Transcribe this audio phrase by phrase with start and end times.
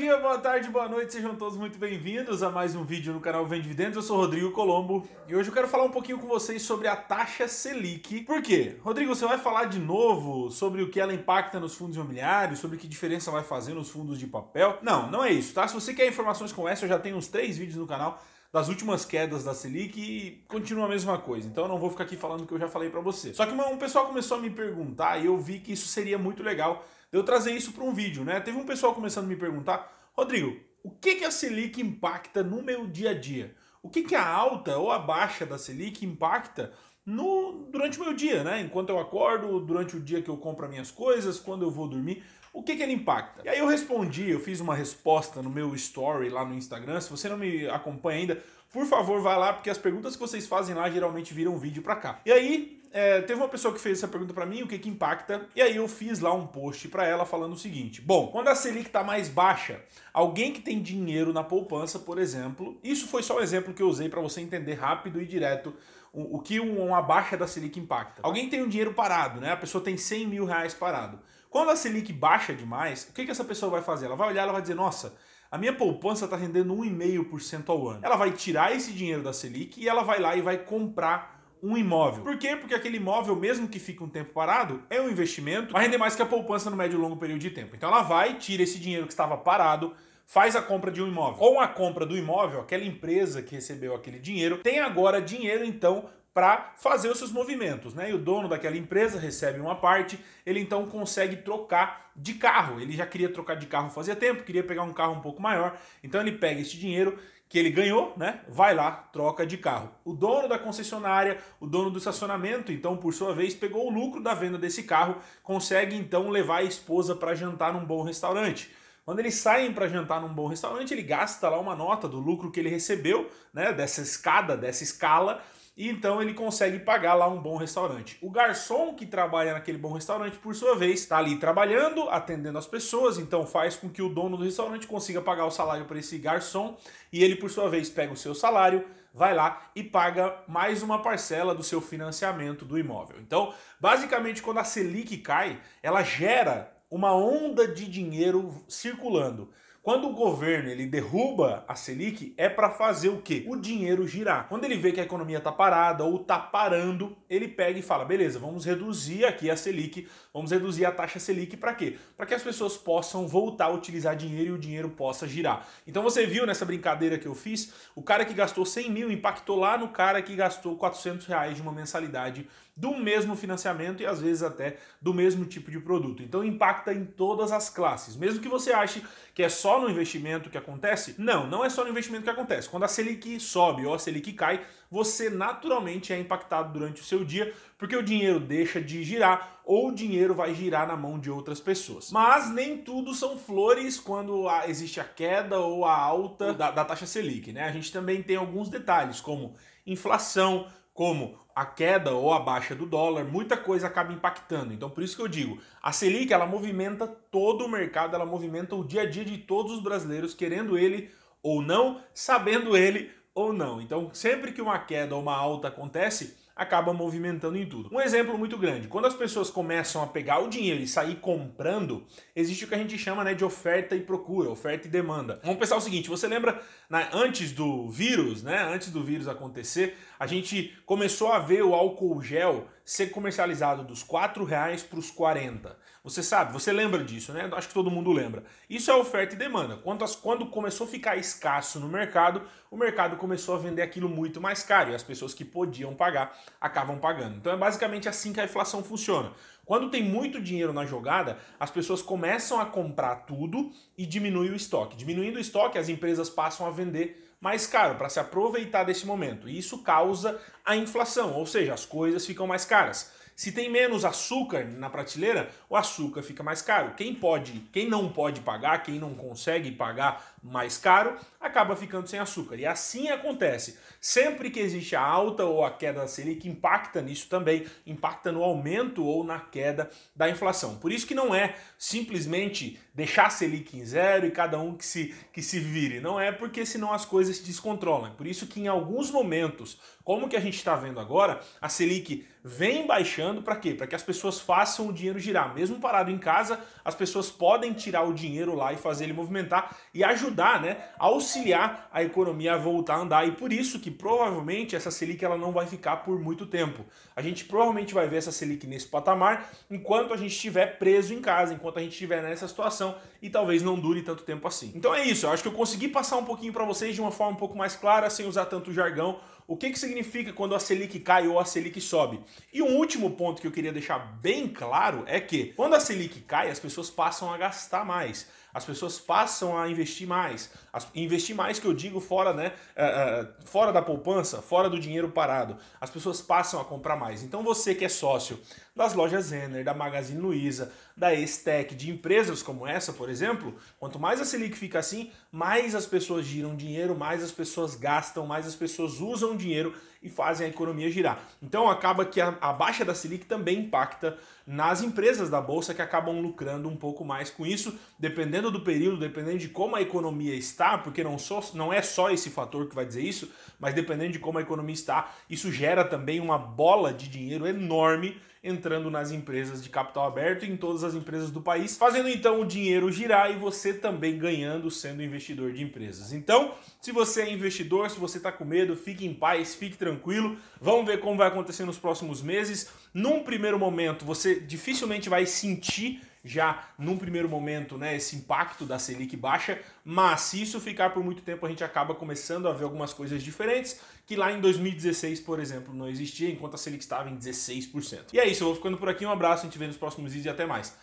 [0.00, 3.44] dia, boa tarde, boa noite, sejam todos muito bem-vindos a mais um vídeo no canal
[3.44, 3.96] Vem Dividendos.
[3.96, 6.96] Eu sou Rodrigo Colombo e hoje eu quero falar um pouquinho com vocês sobre a
[6.96, 8.22] taxa Selic.
[8.22, 8.78] Por quê?
[8.82, 12.78] Rodrigo, você vai falar de novo sobre o que ela impacta nos fundos imobiliários, sobre
[12.78, 14.78] que diferença vai fazer nos fundos de papel?
[14.80, 15.68] Não, não é isso, tá?
[15.68, 18.22] Se você quer informações como essa, eu já tenho uns três vídeos no canal
[18.52, 21.46] das últimas quedas da Selic e continua a mesma coisa.
[21.46, 23.32] Então eu não vou ficar aqui falando o que eu já falei para você.
[23.32, 26.42] Só que um pessoal começou a me perguntar e eu vi que isso seria muito
[26.42, 28.40] legal eu trazer isso para um vídeo, né?
[28.40, 32.62] Teve um pessoal começando a me perguntar, Rodrigo, o que, que a Selic impacta no
[32.62, 33.54] meu dia a dia?
[33.82, 36.72] O que, que a alta ou a baixa da Selic impacta
[37.04, 38.60] no, durante o meu dia, né?
[38.60, 41.88] Enquanto eu acordo, durante o dia que eu compro as minhas coisas, quando eu vou
[41.88, 43.42] dormir, o que, que ele impacta?
[43.44, 47.00] E aí eu respondi, eu fiz uma resposta no meu story lá no Instagram.
[47.00, 48.42] Se você não me acompanha ainda,
[48.72, 51.96] por favor, vá lá, porque as perguntas que vocês fazem lá geralmente viram vídeo pra
[51.96, 52.20] cá.
[52.24, 54.88] E aí, é, teve uma pessoa que fez essa pergunta para mim, o que que
[54.88, 58.48] impacta, e aí eu fiz lá um post para ela falando o seguinte: bom, quando
[58.48, 59.80] a Selic está mais baixa,
[60.12, 63.88] alguém que tem dinheiro na poupança, por exemplo, isso foi só um exemplo que eu
[63.88, 65.74] usei para você entender rápido e direto
[66.12, 68.20] o, o que uma baixa da Selic impacta.
[68.24, 69.52] Alguém tem um dinheiro parado, né?
[69.52, 71.20] A pessoa tem 100 mil reais parado.
[71.48, 74.06] Quando a Selic baixa demais, o que, que essa pessoa vai fazer?
[74.06, 75.14] Ela vai olhar, ela vai dizer, nossa,
[75.50, 78.00] a minha poupança está rendendo 1,5% ao ano.
[78.02, 81.76] Ela vai tirar esse dinheiro da Selic e ela vai lá e vai comprar um
[81.76, 82.22] imóvel.
[82.22, 82.56] Por quê?
[82.56, 86.16] Porque aquele imóvel, mesmo que fique um tempo parado, é um investimento, vai render mais
[86.16, 87.76] que a poupança no médio e longo período de tempo.
[87.76, 89.94] Então ela vai, tira esse dinheiro que estava parado,
[90.26, 91.34] faz a compra de um imóvel.
[91.34, 96.08] Com a compra do imóvel, aquela empresa que recebeu aquele dinheiro tem agora dinheiro então
[96.32, 98.10] para fazer os seus movimentos, né?
[98.10, 102.80] E o dono daquela empresa recebe uma parte, ele então consegue trocar de carro.
[102.80, 105.76] Ele já queria trocar de carro fazia tempo, queria pegar um carro um pouco maior,
[106.04, 107.18] então ele pega esse dinheiro
[107.50, 108.42] que ele ganhou, né?
[108.48, 109.90] Vai lá, troca de carro.
[110.04, 114.22] O dono da concessionária, o dono do estacionamento, então, por sua vez, pegou o lucro
[114.22, 118.70] da venda desse carro, consegue então levar a esposa para jantar num bom restaurante.
[119.04, 122.52] Quando eles saem para jantar num bom restaurante, ele gasta lá uma nota do lucro
[122.52, 125.42] que ele recebeu, né, dessa escada, dessa escala,
[125.76, 128.18] e então ele consegue pagar lá um bom restaurante.
[128.20, 132.66] O garçom que trabalha naquele bom restaurante, por sua vez, está ali trabalhando, atendendo as
[132.66, 136.18] pessoas, então faz com que o dono do restaurante consiga pagar o salário para esse
[136.18, 136.76] garçom
[137.12, 141.02] e ele, por sua vez, pega o seu salário, vai lá e paga mais uma
[141.02, 143.16] parcela do seu financiamento do imóvel.
[143.20, 149.50] Então, basicamente, quando a Selic cai, ela gera uma onda de dinheiro circulando.
[149.82, 153.46] Quando o governo ele derruba a Selic, é para fazer o quê?
[153.48, 154.46] O dinheiro girar.
[154.46, 158.04] Quando ele vê que a economia está parada ou está parando, ele pega e fala:
[158.04, 161.96] beleza, vamos reduzir aqui a Selic, vamos reduzir a taxa Selic para quê?
[162.14, 165.66] Para que as pessoas possam voltar a utilizar dinheiro e o dinheiro possa girar.
[165.86, 169.58] Então você viu nessa brincadeira que eu fiz, o cara que gastou 100 mil impactou
[169.58, 172.46] lá no cara que gastou 400 reais de uma mensalidade
[172.80, 176.22] do mesmo financiamento e às vezes até do mesmo tipo de produto.
[176.22, 178.16] Então impacta em todas as classes.
[178.16, 179.04] Mesmo que você ache
[179.34, 182.70] que é só no investimento que acontece, não, não é só no investimento que acontece.
[182.70, 187.22] Quando a Selic sobe ou a Selic cai, você naturalmente é impactado durante o seu
[187.22, 191.30] dia, porque o dinheiro deixa de girar ou o dinheiro vai girar na mão de
[191.30, 192.10] outras pessoas.
[192.10, 197.06] Mas nem tudo são flores quando existe a queda ou a alta da, da taxa
[197.06, 197.64] Selic, né?
[197.64, 199.54] A gente também tem alguns detalhes, como
[199.86, 204.72] inflação, como a queda ou a baixa do dólar, muita coisa acaba impactando.
[204.72, 208.74] Então por isso que eu digo, a Selic ela movimenta todo o mercado, ela movimenta
[208.74, 211.10] o dia a dia de todos os brasileiros, querendo ele
[211.42, 213.80] ou não, sabendo ele ou não.
[213.80, 217.88] Então sempre que uma queda ou uma alta acontece, acaba movimentando em tudo.
[217.90, 222.04] Um exemplo muito grande, quando as pessoas começam a pegar o dinheiro e sair comprando,
[222.36, 225.40] existe o que a gente chama né, de oferta e procura, oferta e demanda.
[225.42, 226.60] Vamos pensar o seguinte, você lembra
[226.90, 231.72] né, antes do vírus, né, antes do vírus acontecer, a gente começou a ver o
[231.72, 235.78] álcool gel ser comercializado dos 4 reais para os 40.
[236.02, 237.48] Você sabe, você lembra disso, né?
[237.52, 238.42] Acho que todo mundo lembra.
[238.68, 239.76] Isso é oferta e demanda.
[239.76, 244.08] Quando, as, quando começou a ficar escasso no mercado, o mercado começou a vender aquilo
[244.08, 247.36] muito mais caro e as pessoas que podiam pagar acabam pagando.
[247.36, 249.30] Então é basicamente assim que a inflação funciona.
[249.64, 254.56] Quando tem muito dinheiro na jogada, as pessoas começam a comprar tudo e diminui o
[254.56, 254.96] estoque.
[254.96, 259.48] Diminuindo o estoque, as empresas passam a vender mais caro para se aproveitar desse momento.
[259.48, 263.12] E isso causa a inflação, ou seja, as coisas ficam mais caras.
[263.34, 266.92] Se tem menos açúcar na prateleira, o açúcar fica mais caro.
[266.94, 272.18] Quem pode, quem não pode pagar, quem não consegue pagar mais caro, acaba ficando sem
[272.18, 272.56] açúcar.
[272.56, 273.78] E assim acontece.
[274.00, 278.42] Sempre que existe a alta ou a queda da Selic, impacta nisso também, impacta no
[278.42, 280.76] aumento ou na queda da inflação.
[280.76, 284.84] Por isso que não é simplesmente deixar a Selic em zero e cada um que
[284.84, 286.00] se, que se vire.
[286.00, 288.14] Não é porque senão as coisas se descontrolam.
[288.14, 292.26] Por isso que em alguns momentos, como que a gente está vendo agora, a Selic
[292.42, 293.74] vem baixando para quê?
[293.74, 295.54] Para que as pessoas façam o dinheiro girar.
[295.54, 299.76] Mesmo parado em casa, as pessoas podem tirar o dinheiro lá e fazer ele movimentar
[299.92, 300.29] e ajudar,
[300.62, 303.28] né, a auxiliar a economia a voltar a andar.
[303.28, 306.84] E por isso que provavelmente essa Selic ela não vai ficar por muito tempo.
[307.14, 311.20] A gente provavelmente vai ver essa Selic nesse patamar enquanto a gente estiver preso em
[311.20, 314.72] casa, enquanto a gente estiver nessa situação e talvez não dure tanto tempo assim.
[314.74, 317.10] Então é isso, eu acho que eu consegui passar um pouquinho para vocês de uma
[317.10, 320.60] forma um pouco mais clara, sem usar tanto jargão, o que, que significa quando a
[320.60, 322.20] Selic cai ou a Selic sobe.
[322.52, 326.20] E um último ponto que eu queria deixar bem claro é que quando a Selic
[326.20, 330.50] cai, as pessoas passam a gastar mais as pessoas passam a investir mais.
[330.72, 334.78] As, investir mais que eu digo fora, né, uh, uh, fora da poupança, fora do
[334.78, 335.56] dinheiro parado.
[335.80, 337.22] As pessoas passam a comprar mais.
[337.22, 338.40] Então você que é sócio
[338.74, 343.98] das lojas Zener, da Magazine Luiza, da Estec, de empresas como essa, por exemplo, quanto
[343.98, 348.46] mais a Selic fica assim, mais as pessoas giram dinheiro, mais as pessoas gastam, mais
[348.46, 351.22] as pessoas usam dinheiro e fazem a economia girar.
[351.42, 354.16] Então acaba que a, a baixa da Selic também impacta
[354.46, 358.98] nas empresas da bolsa que acabam lucrando um pouco mais com isso, dependendo do período,
[358.98, 362.74] dependendo de como a economia está, porque não, só, não é só esse fator que
[362.74, 366.92] vai dizer isso, mas dependendo de como a economia está, isso gera também uma bola
[366.92, 371.42] de dinheiro enorme entrando nas empresas de capital aberto e em todas as empresas do
[371.42, 376.12] país, fazendo então o dinheiro girar e você também ganhando sendo investidor de empresas.
[376.12, 380.36] Então, se você é investidor, se você está com medo, fique em paz, fique tranquilo.
[380.60, 382.68] Vamos ver como vai acontecer nos próximos meses.
[382.94, 388.78] Num primeiro momento, você dificilmente vai sentir já num primeiro momento, né, esse impacto da
[388.78, 392.64] Selic baixa, mas se isso ficar por muito tempo, a gente acaba começando a ver
[392.64, 397.08] algumas coisas diferentes, que lá em 2016, por exemplo, não existia, enquanto a Selic estava
[397.08, 398.12] em 16%.
[398.12, 400.12] E é isso, eu vou ficando por aqui, um abraço, a gente vê nos próximos
[400.12, 400.76] vídeos e até mais.